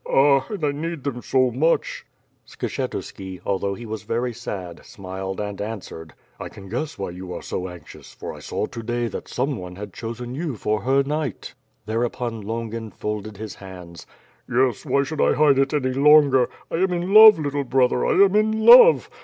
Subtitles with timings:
[0.09, 0.47] Ah!
[0.49, 2.07] And I need them so much?"
[2.47, 7.43] Skshetuski, although he was very sad, smiled and answered: ^*I can guess why you are
[7.43, 11.03] so anxious, for I saw to day that some one had chosen you for her
[11.03, 11.53] knight."
[11.85, 14.07] Thereupon Longin folded his hands.
[14.49, 16.49] "Yes, why should I hide it any longer?
[16.71, 19.07] I am in love, little brother, I am in love.